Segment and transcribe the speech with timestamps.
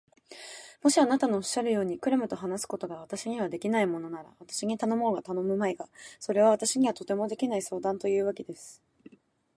[0.81, 5.87] もしあなたのおっしゃるように、クラムと話すことが私にはできないものなら、私に頼もうが頼むまいが、
[6.19, 8.81] それは私にはとてもできない相談というわけです。